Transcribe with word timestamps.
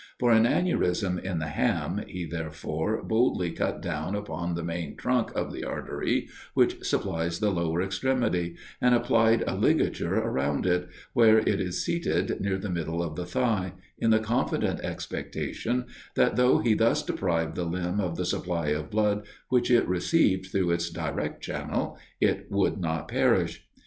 For 0.19 0.31
an 0.31 0.47
aneurism 0.47 1.19
in 1.19 1.37
the 1.37 1.45
ham, 1.49 2.03
he, 2.07 2.25
therefore, 2.25 3.03
boldly 3.03 3.51
cut 3.51 3.83
down 3.83 4.15
upon 4.15 4.55
the 4.55 4.63
main 4.63 4.97
trunk 4.97 5.29
of 5.35 5.53
the 5.53 5.63
artery 5.63 6.27
which 6.55 6.83
supplies 6.83 7.37
the 7.39 7.51
lower 7.51 7.83
extremity; 7.83 8.55
and 8.81 8.95
applied 8.95 9.43
a 9.45 9.55
ligature 9.55 10.15
around 10.15 10.65
it, 10.65 10.89
where 11.13 11.37
it 11.37 11.61
is 11.61 11.85
seated 11.85 12.41
near 12.41 12.57
the 12.57 12.67
middle 12.71 13.03
of 13.03 13.15
the 13.15 13.27
thigh, 13.27 13.73
in 13.99 14.09
the 14.09 14.17
confident 14.17 14.79
expectation 14.79 15.85
that, 16.15 16.35
though 16.35 16.57
he 16.57 16.73
thus 16.73 17.03
deprived 17.03 17.53
the 17.53 17.63
limb 17.63 17.99
of 17.99 18.15
the 18.17 18.25
supply 18.25 18.69
of 18.69 18.89
blood 18.89 19.23
which 19.49 19.69
it 19.69 19.87
received 19.87 20.47
through 20.47 20.71
its 20.71 20.89
direct 20.89 21.43
channel, 21.43 21.95
it 22.19 22.47
would 22.49 22.79
not 22.79 23.07
perish. 23.07 23.67